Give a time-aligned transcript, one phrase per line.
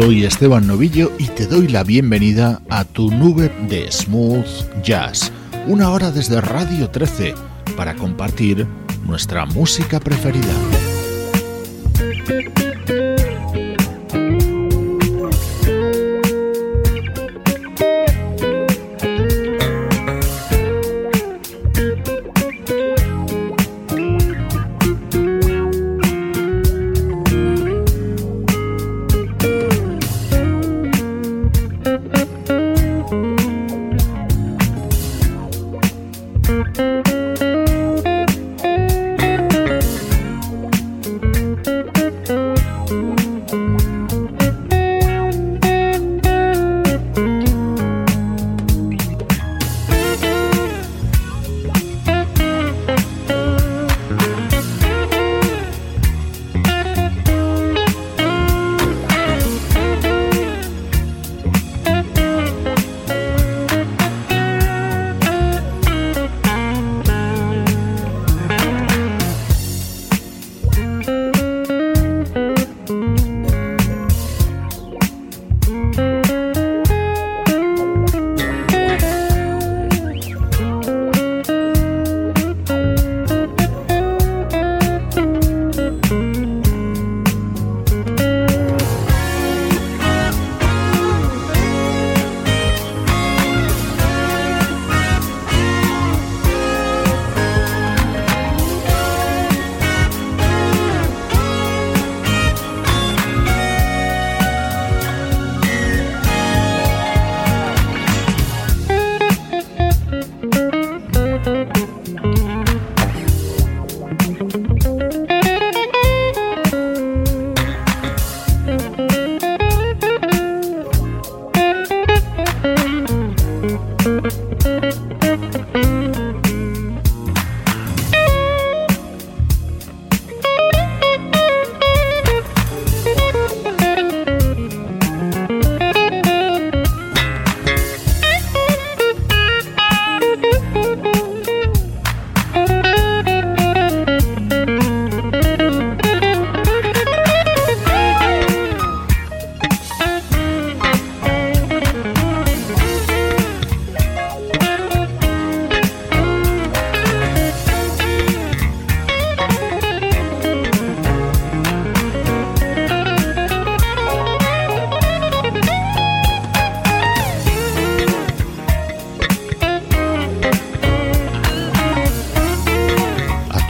[0.00, 4.46] Soy Esteban Novillo y te doy la bienvenida a tu nube de smooth
[4.82, 5.30] jazz.
[5.66, 7.34] Una hora desde Radio 13
[7.76, 8.66] para compartir
[9.04, 10.79] nuestra música preferida.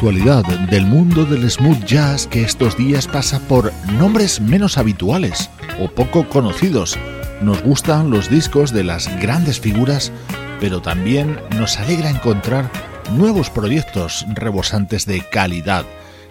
[0.00, 6.27] Del mundo del smooth jazz que estos días pasa por nombres menos habituales o poco
[6.27, 6.99] conocidos.
[7.43, 10.10] Nos gustan los discos de las grandes figuras,
[10.59, 12.71] pero también nos alegra encontrar
[13.12, 15.84] nuevos proyectos rebosantes de calidad.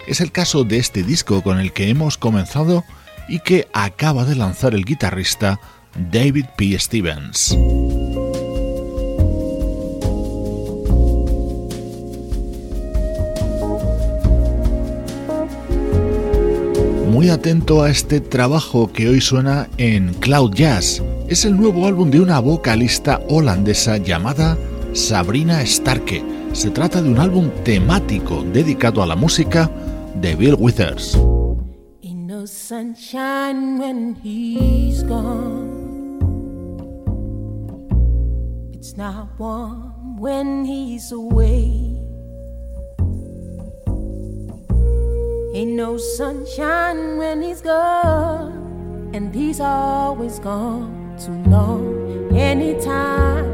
[0.08, 2.82] Es el caso de este disco con el que hemos comenzado
[3.28, 5.60] y que acaba de lanzar el guitarrista
[5.94, 6.76] David P.
[6.76, 7.56] Stevens.
[17.20, 21.02] Muy atento a este trabajo que hoy suena en Cloud Jazz.
[21.28, 24.56] Es el nuevo álbum de una vocalista holandesa llamada
[24.94, 26.24] Sabrina Starke.
[26.54, 29.70] Se trata de un álbum temático dedicado a la música
[30.14, 31.18] de Bill Withers.
[45.60, 49.10] Ain't no sunshine when he's gone.
[49.12, 52.34] and he's always gone too long.
[52.34, 53.44] Anytime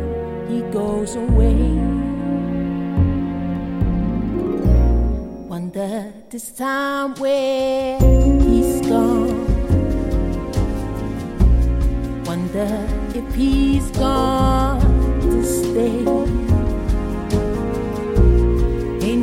[0.49, 1.59] he goes away,
[5.49, 9.43] wonder this time where he's gone.
[12.25, 12.71] Wonder
[13.17, 14.81] if he's gone
[15.23, 16.46] to stay.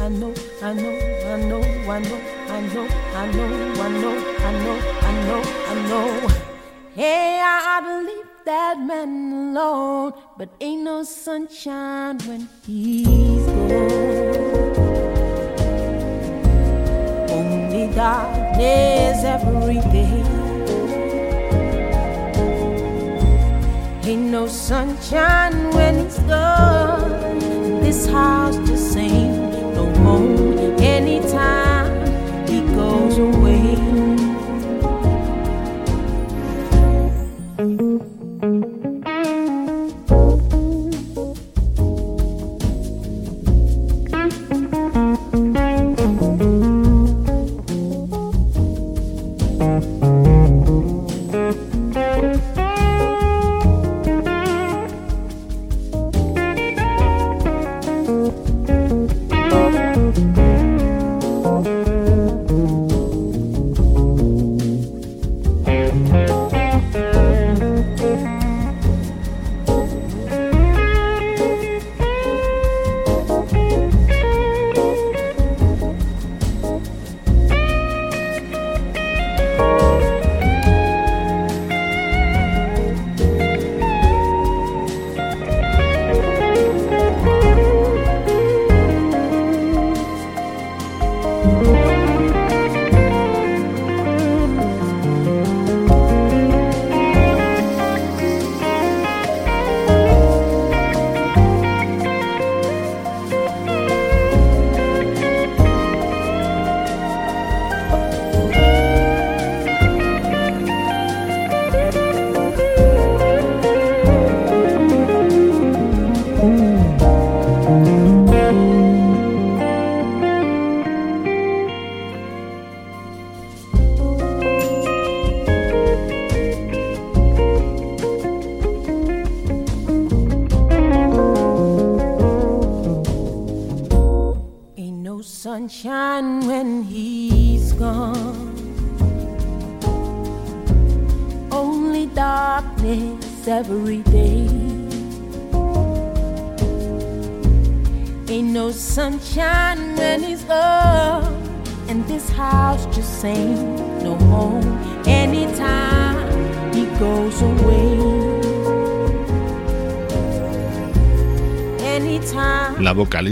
[0.00, 0.32] I know,
[0.62, 2.18] I know, I know, I know,
[2.48, 6.28] I know, I know, I know, I know, I know.
[6.94, 14.70] Hey, I ought to leave that man alone, but ain't no sunshine when he's gone.
[17.28, 20.24] Only darkness every day.
[24.10, 27.38] Ain't no sunshine when he's gone.
[27.82, 29.29] This house just ain't
[31.10, 33.49] anytime he goes away.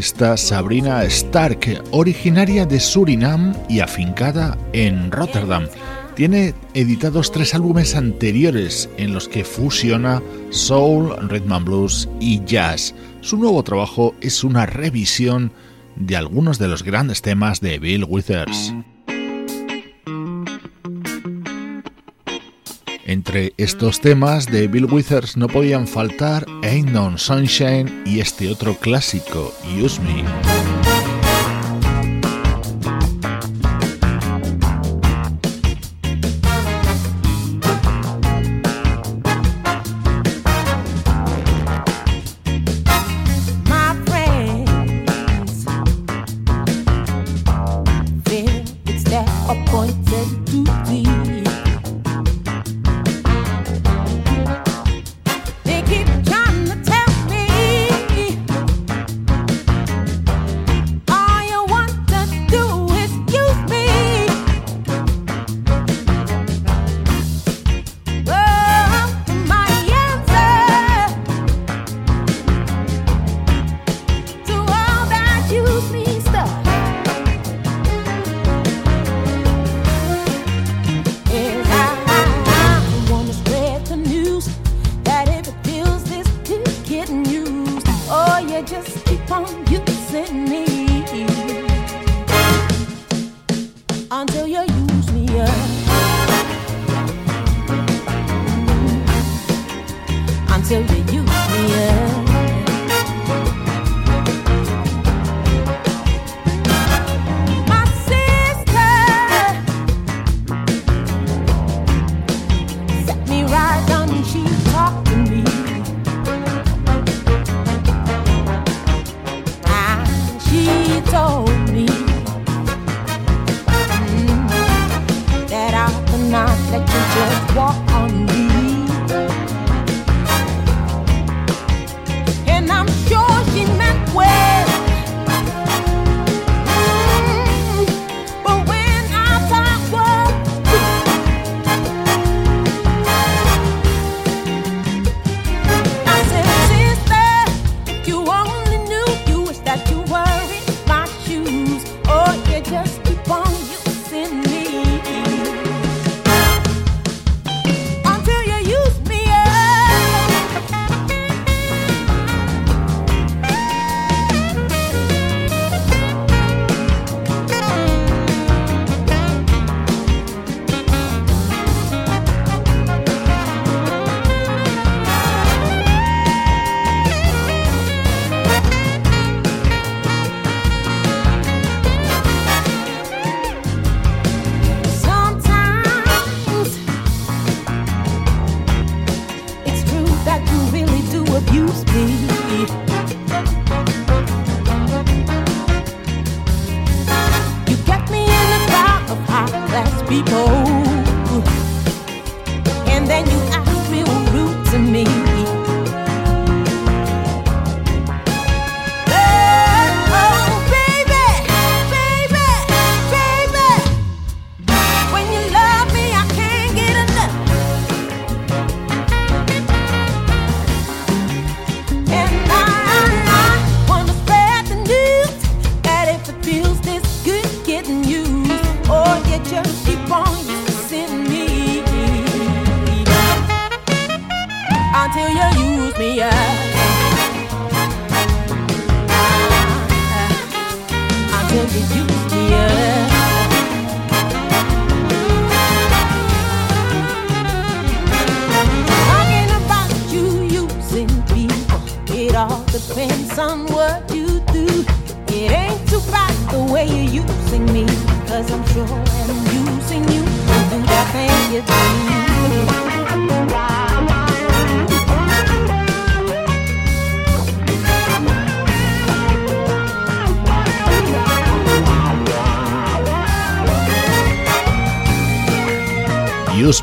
[0.02, 5.66] Sabrina Stark, originaria de Surinam y afincada en Rotterdam,
[6.14, 12.94] tiene editados tres álbumes anteriores en los que fusiona soul, rhythm and blues y jazz.
[13.20, 15.52] Su nuevo trabajo es una revisión
[15.96, 18.72] de algunos de los grandes temas de Bill Withers.
[23.08, 28.74] Entre estos temas de Bill Withers no podían faltar Ain't No Sunshine y este otro
[28.74, 30.87] clásico, Use Me.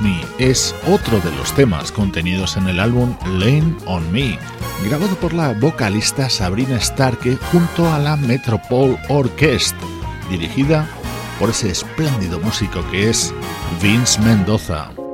[0.01, 4.39] Me es otro de los temas contenidos en el álbum Lane on Me,
[4.83, 9.87] grabado por la vocalista Sabrina Starke junto a la Metropole Orchestra,
[10.27, 10.89] dirigida
[11.37, 13.31] por ese espléndido músico que es
[13.79, 15.04] Vince Mendoza.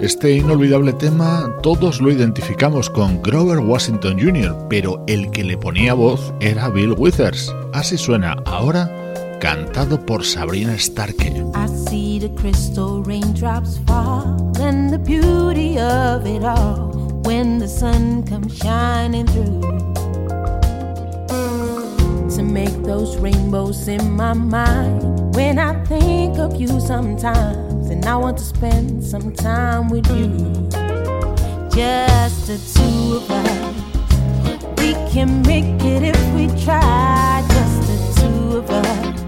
[0.00, 5.92] Este inolvidable tema todos lo identificamos con Grover Washington Jr., pero el que le ponía
[5.92, 7.54] voz era Bill Withers.
[7.74, 8.90] Así suena ahora,
[9.40, 11.44] cantado por Sabrina Starke.
[11.54, 16.90] I see the crystal raindrops fall and the beauty of it all
[17.24, 19.60] when the sun comes shining through.
[22.36, 27.69] To make those rainbows in my mind when I think of you sometimes.
[28.00, 30.28] And I want to spend some time with you.
[31.68, 33.74] Just the two of us.
[34.80, 37.44] We can make it if we try.
[37.48, 39.20] Just the two of us.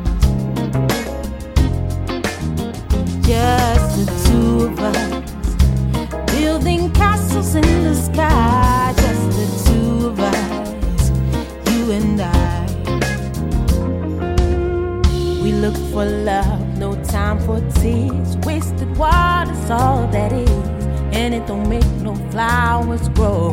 [3.27, 6.33] Just the two of us.
[6.33, 8.95] Building castles in the sky.
[8.97, 11.11] Just the two of us.
[11.71, 12.33] You and I.
[15.43, 16.92] We look for love no
[17.23, 18.37] time for tears.
[18.39, 20.67] Wasted water's all that is,
[21.19, 23.53] and it don't make no flowers grow.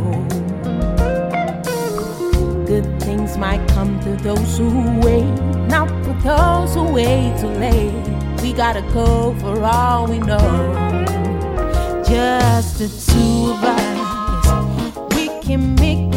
[2.71, 4.69] Good things might come to those who
[5.05, 5.33] wait,
[5.73, 7.93] not for those who wait too late.
[8.41, 10.49] We gotta go for all we know.
[12.11, 16.08] Just the two of us, we can make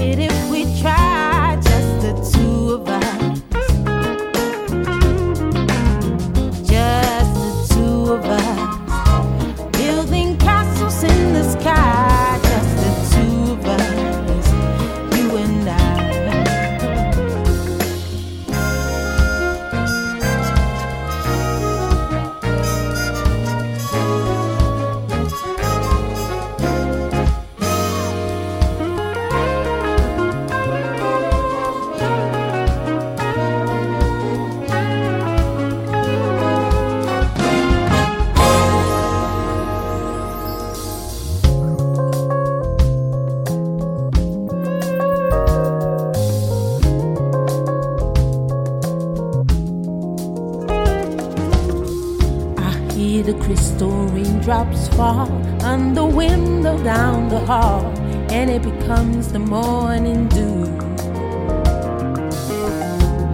[55.02, 55.28] fall
[55.64, 57.82] on the window down the hall,
[58.30, 60.62] and it becomes the morning dew.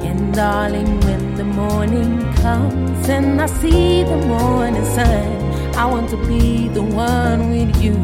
[0.08, 2.10] And darling, when the morning
[2.44, 5.28] comes and I see the morning sun,
[5.82, 7.96] I want to be the one with you.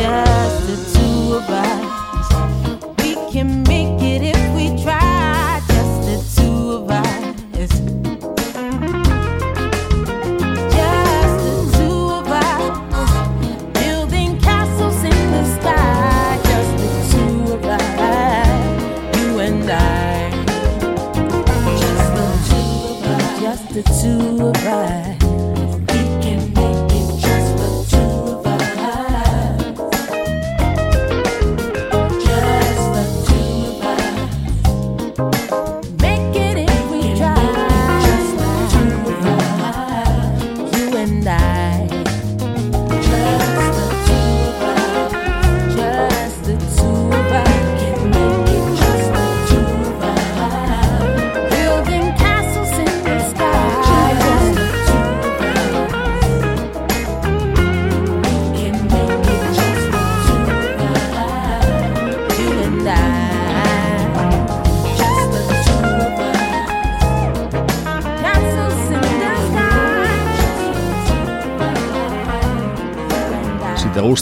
[0.00, 0.87] Just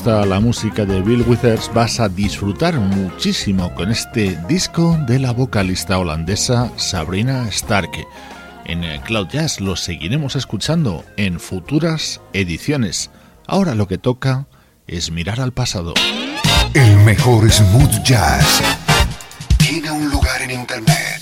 [0.06, 5.32] gusta la música de Bill Withers vas a disfrutar muchísimo con este disco de la
[5.32, 7.90] vocalista holandesa Sabrina Stark.
[8.66, 13.10] En Cloud Jazz lo seguiremos escuchando en futuras ediciones.
[13.48, 14.46] Ahora lo que toca
[14.86, 15.94] es mirar al pasado.
[16.74, 18.62] El mejor smooth jazz
[19.58, 21.20] tiene un lugar en internet.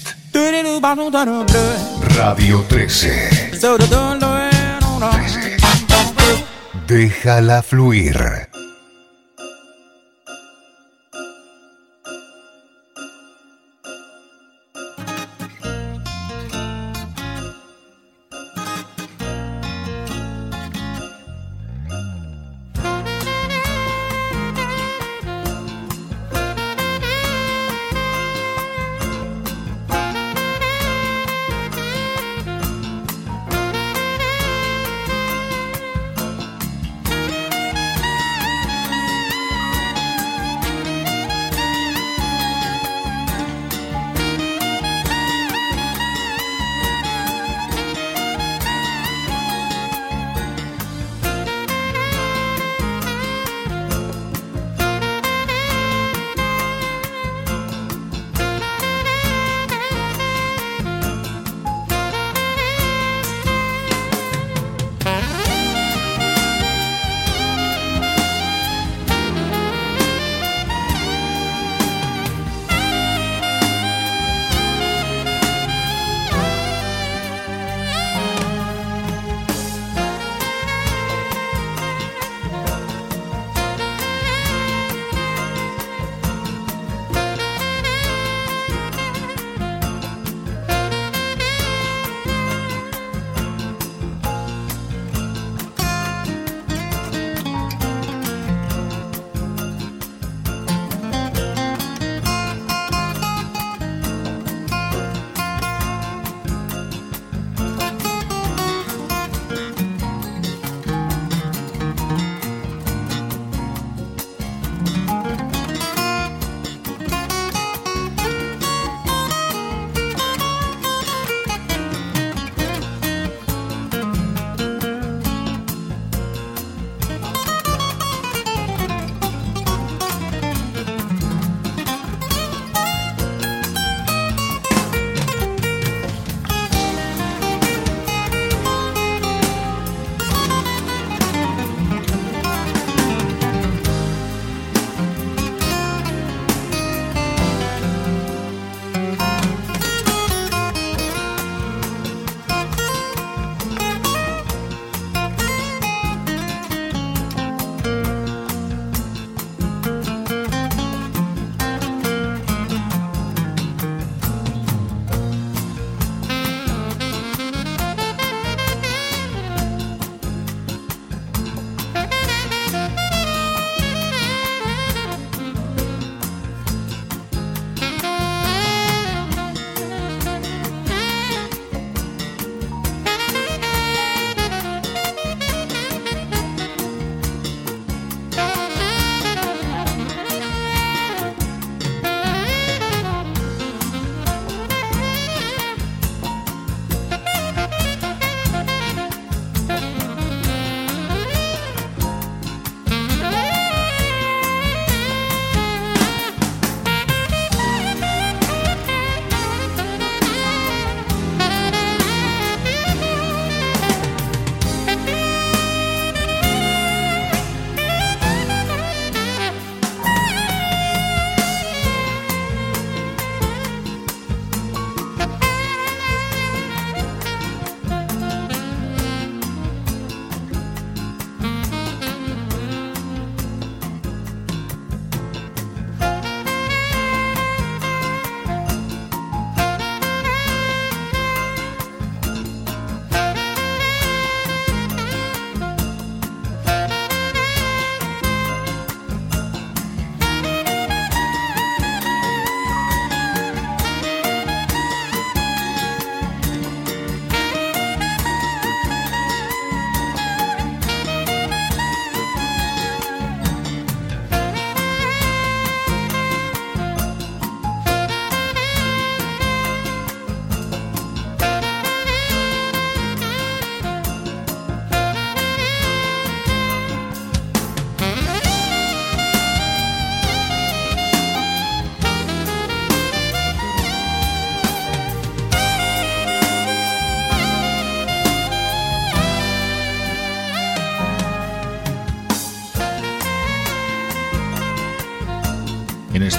[2.18, 3.51] Radio 13.
[5.11, 5.57] 13.
[6.87, 8.53] Déjala fluir.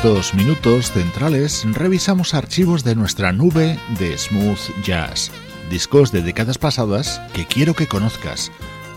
[0.05, 5.31] Estos minutos centrales revisamos archivos de nuestra nube de smooth jazz,
[5.71, 8.51] discos de décadas pasadas que quiero que conozcas.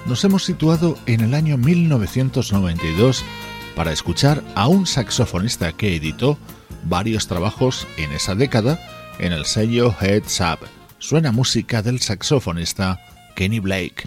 [0.04, 3.24] Nos hemos situado en el año 1992
[3.74, 6.36] para escuchar a un saxofonista que editó
[6.84, 8.78] varios trabajos en esa década
[9.18, 10.58] en el sello Heads Up.
[10.98, 13.00] Suena música del saxofonista
[13.34, 14.04] Kenny Blake.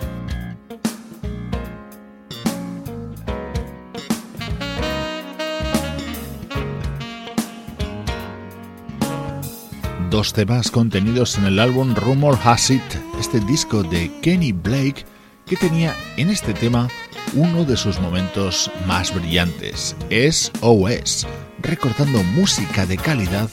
[10.12, 12.84] Dos temas contenidos en el álbum Rumor Has It,
[13.18, 15.06] este disco de Kenny Blake
[15.46, 16.90] que tenía en este tema
[17.34, 21.26] uno de sus momentos más brillantes, es OS,
[21.62, 23.50] recordando música de calidad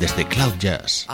[0.00, 1.04] desde Cloud Jazz.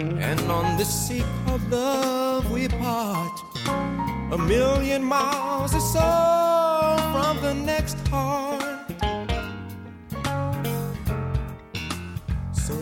[0.00, 3.40] And on this sea called love we part
[4.30, 6.08] A million miles or so
[7.12, 8.62] from the next heart.
[12.52, 12.76] So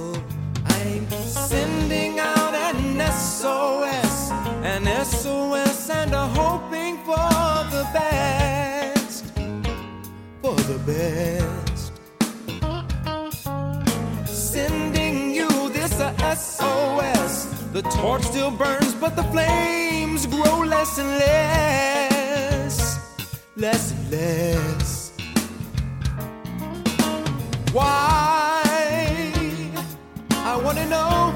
[0.67, 4.31] I'm sending out an SOS
[4.63, 7.31] An SOS and a hoping for
[7.75, 9.25] the best
[10.43, 11.76] For the best
[17.77, 22.99] the torch still burns, but the flames grow less and less,
[23.55, 25.13] less and less.
[27.73, 28.63] Why?
[30.31, 31.35] I wanna know,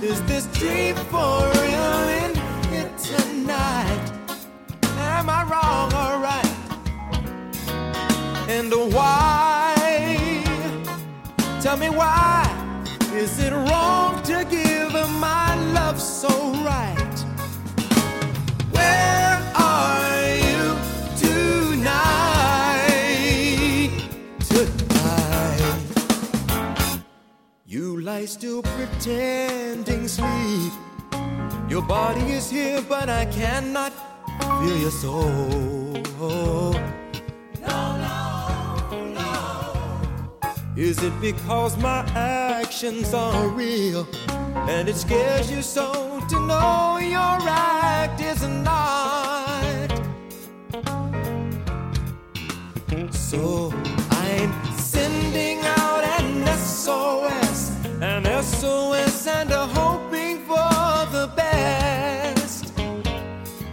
[0.00, 2.34] is this dream for real in
[2.70, 4.06] here tonight?
[4.96, 6.54] Am I wrong or right?
[8.48, 9.74] And why?
[11.60, 12.58] Tell me why
[13.12, 15.47] is it wrong to give my love
[28.28, 30.72] still pretending sleep.
[31.66, 33.92] Your body is here, but I cannot
[34.60, 35.92] feel your soul.
[37.62, 40.00] No, no, no.
[40.76, 44.06] Is it because my actions are real
[44.68, 49.88] and it scares you so to know your act is not?
[53.10, 53.72] So
[58.60, 62.72] SOS, and a hoping for the best,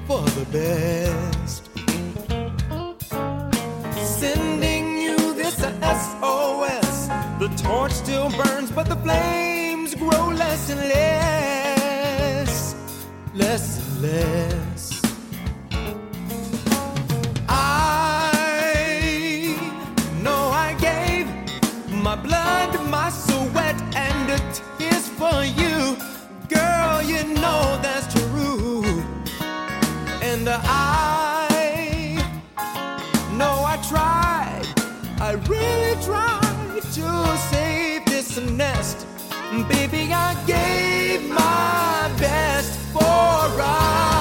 [0.06, 1.64] for the best.
[3.98, 7.08] Sending you this SOS.
[7.40, 12.76] The torch still burns, but the flames grow less and less,
[13.34, 14.95] less and less.
[27.46, 28.84] Know that's true.
[30.30, 32.18] And I
[33.40, 34.66] know I tried,
[35.28, 37.08] I really tried to
[37.52, 38.30] save this
[38.62, 38.98] nest.
[39.70, 44.15] Baby, I gave my best for us.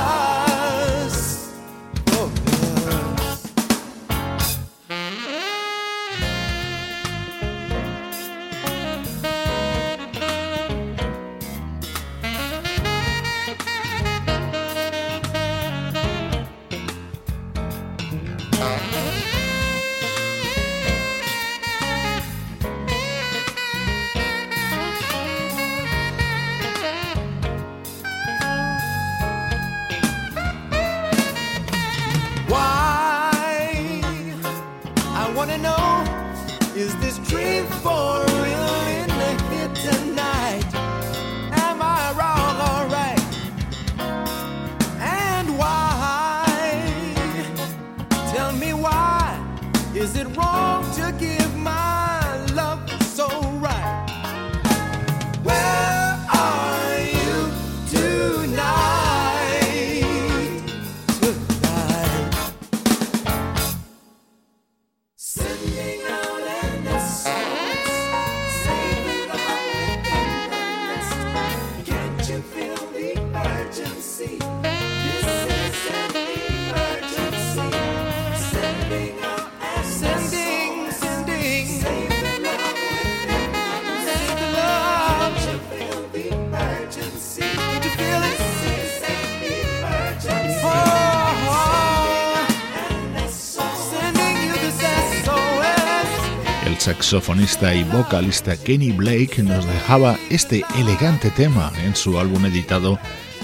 [96.84, 102.98] Saxofonista y vocalista Kenny Blake nos dejaba este elegante tema en su álbum editado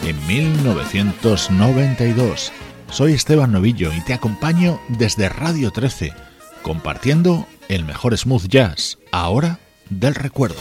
[0.04, 2.52] en 1992.
[2.90, 6.12] Soy Esteban Novillo y te acompaño desde Radio 13,
[6.60, 10.60] compartiendo el mejor smooth jazz, ahora del recuerdo.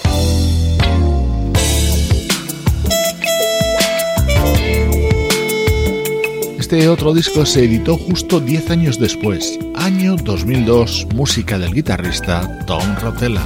[6.58, 12.84] Este otro disco se editó justo 10 años después, año 2002, música del guitarrista Tom
[13.02, 13.42] Rotella.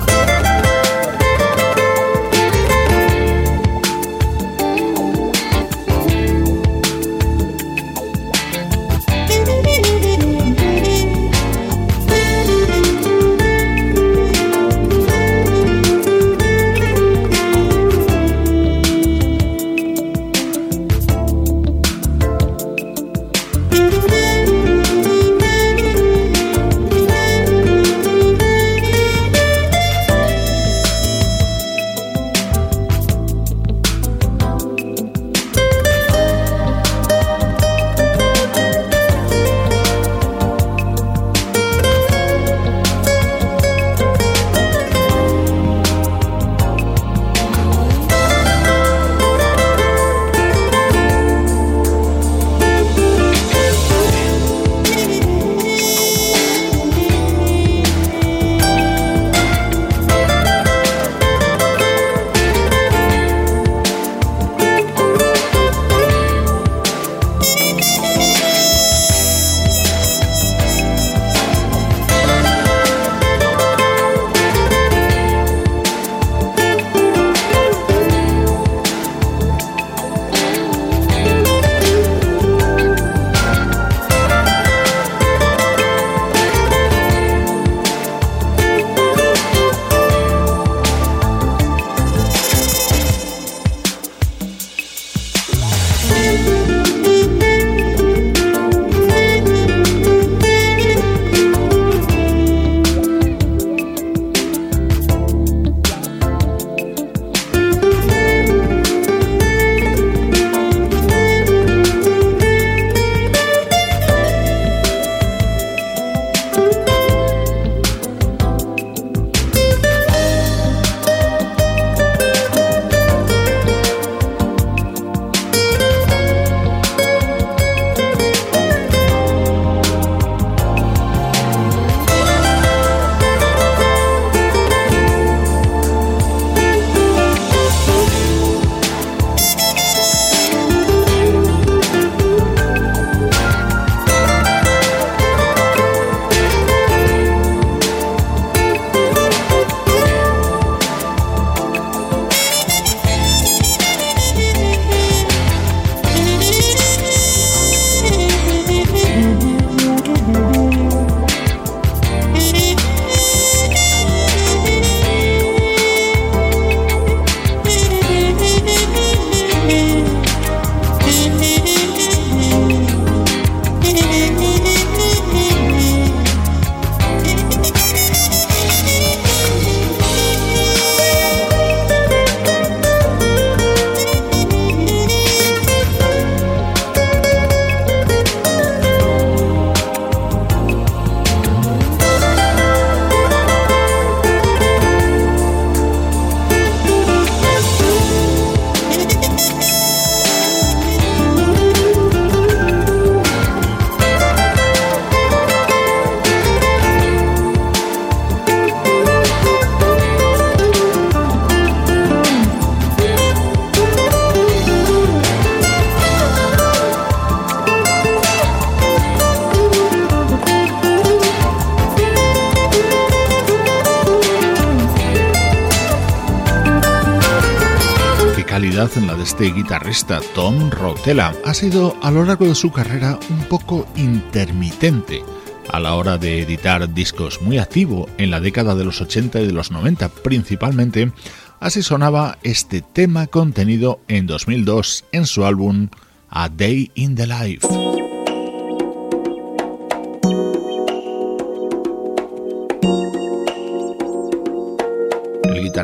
[229.33, 231.33] Este guitarrista Tom Rotella.
[231.43, 235.23] Ha sido a lo largo de su carrera un poco intermitente
[235.71, 239.47] a la hora de editar discos, muy activo en la década de los 80 y
[239.47, 241.11] de los 90 principalmente.
[241.59, 245.89] Así sonaba este tema contenido en 2002 en su álbum
[246.29, 248.02] A Day in the Life.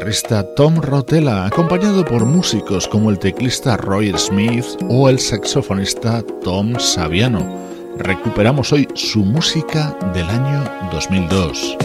[0.09, 6.79] Guitarrista Tom Rotella, acompañado por músicos como el teclista Roy Smith o el saxofonista Tom
[6.79, 7.45] Saviano.
[7.95, 11.77] Recuperamos hoy su música del año 2002.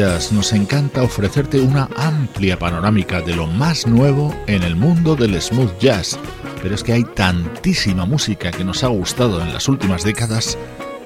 [0.00, 5.78] Nos encanta ofrecerte una amplia panorámica de lo más nuevo en el mundo del smooth
[5.78, 6.18] jazz,
[6.62, 10.56] pero es que hay tantísima música que nos ha gustado en las últimas décadas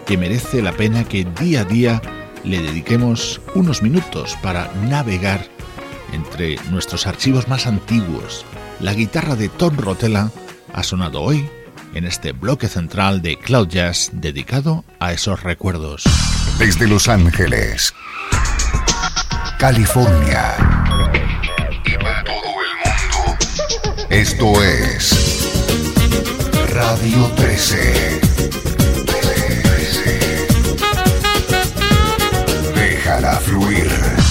[0.06, 2.02] que merece la pena que día a día
[2.44, 5.44] le dediquemos unos minutos para navegar
[6.12, 8.46] entre nuestros archivos más antiguos.
[8.78, 10.30] La guitarra de Tom Rotella
[10.72, 11.50] ha sonado hoy
[11.94, 16.04] en este bloque central de Cloud Jazz dedicado a esos recuerdos.
[16.60, 17.92] Desde Los Ángeles,
[19.66, 20.56] California
[21.86, 23.38] y para todo el mundo,
[24.10, 25.48] esto es
[26.74, 28.20] Radio 13.
[32.74, 34.23] Déjala fluir.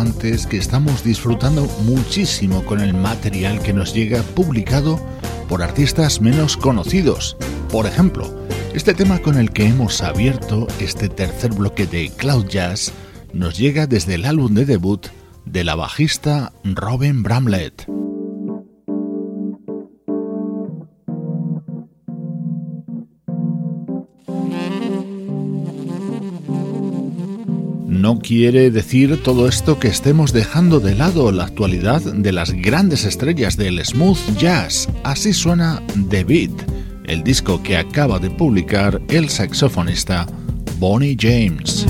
[0.00, 5.00] Antes que estamos disfrutando muchísimo con el material que nos llega publicado
[5.48, 7.36] por artistas menos conocidos.
[7.70, 8.32] Por ejemplo,
[8.74, 12.92] este tema con el que hemos abierto este tercer bloque de Cloud Jazz
[13.32, 15.06] nos llega desde el álbum de debut
[15.44, 17.75] de la bajista Robin Bramlett.
[28.26, 33.56] Quiere decir todo esto que estemos dejando de lado la actualidad de las grandes estrellas
[33.56, 34.88] del smooth jazz.
[35.04, 36.50] Así suena The Beat,
[37.06, 40.26] el disco que acaba de publicar el saxofonista
[40.80, 41.86] Bonnie James.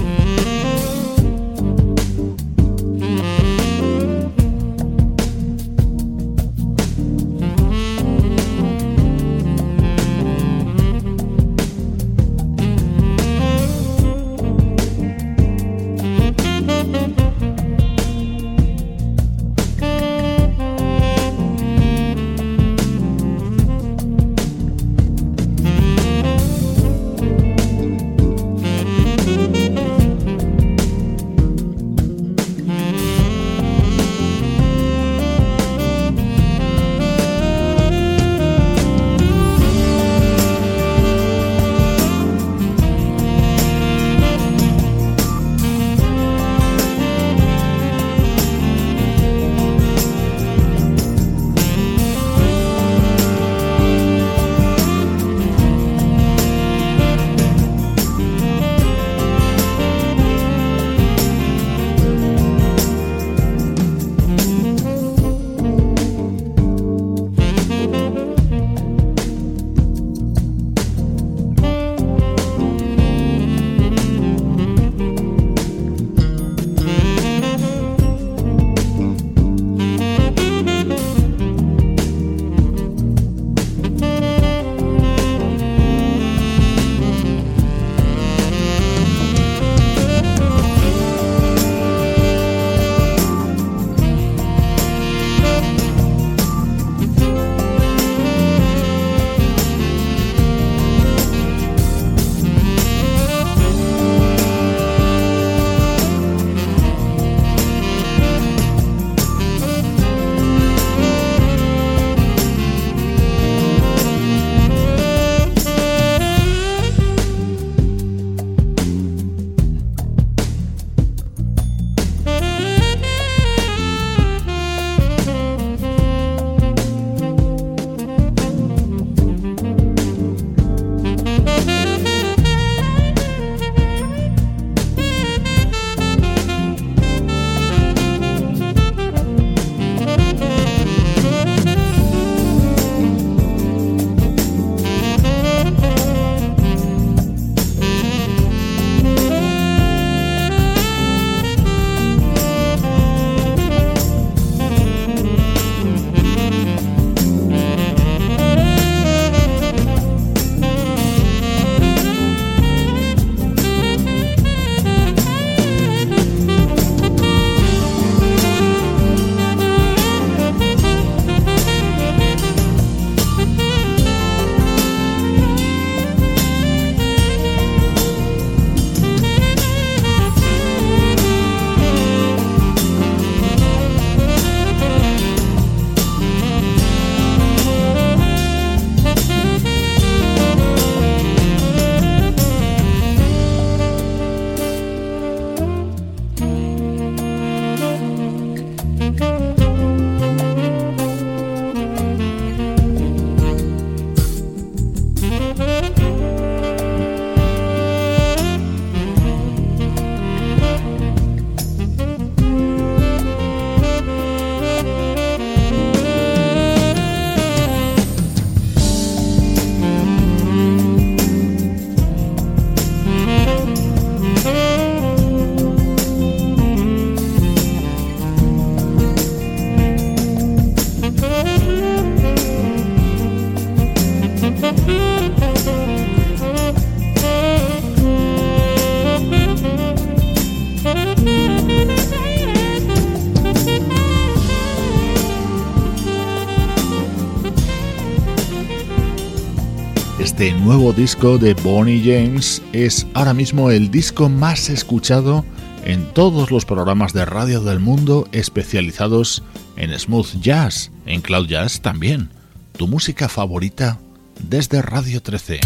[250.36, 255.46] Este nuevo disco de Bonnie James es ahora mismo el disco más escuchado
[255.86, 259.42] en todos los programas de radio del mundo especializados
[259.76, 262.28] en smooth jazz, en cloud jazz también.
[262.76, 263.98] Tu música favorita
[264.38, 265.58] desde Radio 13.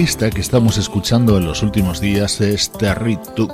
[0.00, 3.52] Bajista que estamos escuchando en los últimos días es Terry Took.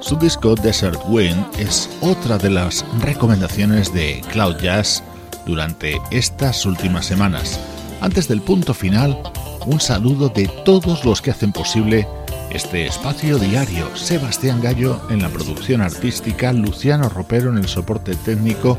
[0.00, 5.04] Su disco Desert Wind es otra de las recomendaciones de Cloud Jazz
[5.46, 7.60] durante estas últimas semanas.
[8.00, 9.16] Antes del punto final,
[9.64, 12.08] un saludo de todos los que hacen posible
[12.50, 13.96] este espacio diario.
[13.96, 18.76] Sebastián Gallo en la producción artística, Luciano Ropero en el soporte técnico,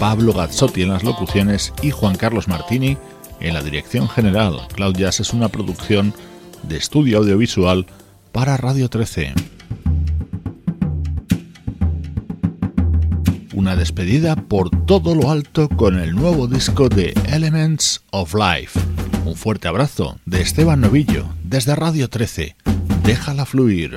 [0.00, 2.98] Pablo Gazzotti en las locuciones y Juan Carlos Martini
[3.38, 4.66] en la dirección general.
[4.74, 6.12] Cloud Jazz es una producción
[6.62, 7.86] de estudio audiovisual
[8.32, 9.34] para Radio 13.
[13.54, 18.78] Una despedida por todo lo alto con el nuevo disco de Elements of Life.
[19.24, 22.56] Un fuerte abrazo de Esteban Novillo desde Radio 13.
[23.02, 23.96] Déjala fluir.